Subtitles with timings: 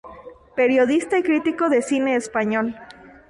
[0.55, 2.75] Periodista y crítico de cine español.